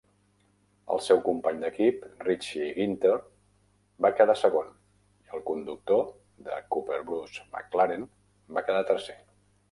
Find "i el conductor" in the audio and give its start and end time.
5.27-6.01